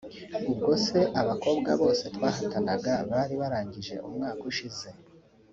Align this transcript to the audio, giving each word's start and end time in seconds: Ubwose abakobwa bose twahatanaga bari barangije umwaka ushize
Ubwose 0.49 0.97
abakobwa 1.21 1.71
bose 1.81 2.03
twahatanaga 2.15 2.93
bari 3.11 3.35
barangije 3.41 3.95
umwaka 4.07 4.41
ushize 4.51 4.87